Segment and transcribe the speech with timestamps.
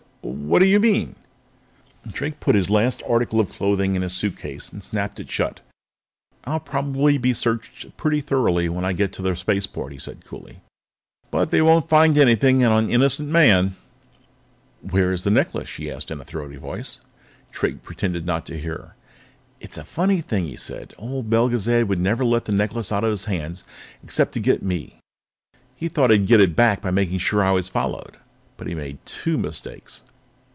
[0.23, 1.15] "Wha what do you mean?"
[2.05, 5.61] Drake put his last article of clothing in his suitcase and snapped it shut.
[6.43, 10.59] "I'll probably be searched pretty thoroughly when I get to the spaceport," he said coolly,
[11.31, 13.75] "but they won't find anything on an innocent man."
[14.87, 16.99] "Where is the necklace?" she asked in a throaty voice.
[17.51, 18.95] Drake pretended not to hear her.
[19.59, 20.93] "It's a funny thing," he said.
[20.99, 23.63] "Old Belgezad would never let the necklace out of his hands
[24.03, 24.99] except to get me.
[25.75, 28.17] He thought he'd get it back by making sure I was followed.
[28.57, 30.03] But he made two mistakes."